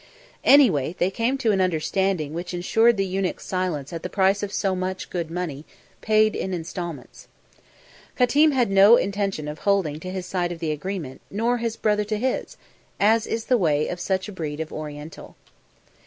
[0.43, 4.51] Anyway, they came to an understanding which ensured the eunuch's silence at the price of
[4.51, 5.63] so much good money,
[6.01, 7.27] paid in instalments.
[8.17, 12.03] Qatim had no intention of holding to his side of the agreement, nor his brother
[12.05, 12.57] to his
[12.99, 15.35] as is the way of such breed of Oriental.